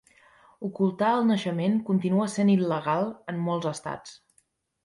Ocultar 0.67 1.09
el 1.17 1.27
naixement 1.31 1.77
continua 1.91 2.27
sent 2.37 2.51
il·legal 2.57 3.07
en 3.35 3.47
molts 3.51 3.73
estats. 3.77 4.21